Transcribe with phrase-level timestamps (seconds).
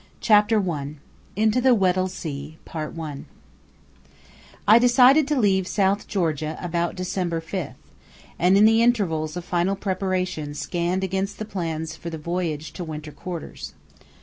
[0.19, 0.95] CHAPTER I
[1.35, 2.57] INTO THE WEDDELL SEA
[4.67, 7.75] I decided to leave South Georgia about December 5,
[8.39, 12.83] and in the intervals of final preparation scanned again the plans for the voyage to
[12.83, 13.75] winter quarters.